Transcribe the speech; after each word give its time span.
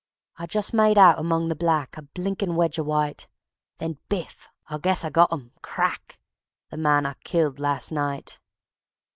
I 0.37 0.47
just 0.47 0.73
made 0.73 0.97
out 0.97 1.19
among 1.19 1.49
the 1.49 1.55
black 1.55 1.95
A 1.95 2.01
blinkin' 2.01 2.55
wedge 2.55 2.79
o' 2.79 2.81
white; 2.83 3.27
Then 3.77 3.99
biff! 4.09 4.49
I 4.67 4.79
guess 4.79 5.05
I 5.05 5.11
got 5.11 5.31
'im 5.31 5.51
crack 5.61 6.19
The 6.71 6.77
man 6.77 7.05
I 7.05 7.13
killed 7.23 7.59
last 7.59 7.91
night. 7.91 8.39